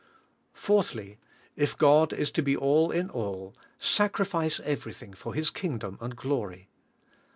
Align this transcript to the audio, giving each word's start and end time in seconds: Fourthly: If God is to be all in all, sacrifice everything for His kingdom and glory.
Fourthly: 0.55 1.19
If 1.55 1.77
God 1.77 2.11
is 2.11 2.31
to 2.31 2.41
be 2.41 2.57
all 2.57 2.89
in 2.89 3.11
all, 3.11 3.53
sacrifice 3.77 4.59
everything 4.61 5.13
for 5.13 5.35
His 5.35 5.51
kingdom 5.51 5.99
and 6.01 6.15
glory. 6.15 6.69